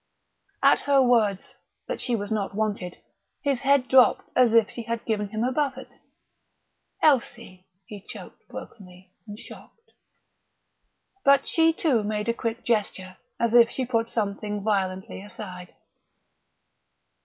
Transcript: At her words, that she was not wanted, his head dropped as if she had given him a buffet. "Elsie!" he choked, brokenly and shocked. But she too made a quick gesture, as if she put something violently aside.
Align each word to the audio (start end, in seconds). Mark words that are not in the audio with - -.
At 0.63 0.79
her 0.89 0.99
words, 1.03 1.53
that 1.87 2.01
she 2.01 2.15
was 2.15 2.31
not 2.31 2.55
wanted, 2.55 2.97
his 3.43 3.59
head 3.59 3.87
dropped 3.87 4.27
as 4.35 4.51
if 4.51 4.67
she 4.67 4.81
had 4.81 5.05
given 5.05 5.29
him 5.29 5.43
a 5.43 5.51
buffet. 5.51 5.99
"Elsie!" 7.03 7.67
he 7.85 8.01
choked, 8.01 8.47
brokenly 8.49 9.13
and 9.27 9.37
shocked. 9.37 9.91
But 11.23 11.45
she 11.45 11.71
too 11.71 12.01
made 12.01 12.27
a 12.27 12.33
quick 12.33 12.63
gesture, 12.65 13.17
as 13.39 13.53
if 13.53 13.69
she 13.69 13.85
put 13.85 14.09
something 14.09 14.63
violently 14.63 15.21
aside. 15.21 15.75